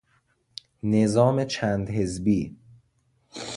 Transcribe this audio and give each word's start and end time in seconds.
نظام 0.83 1.45
چند 1.45 1.89
حزبی 1.89 2.57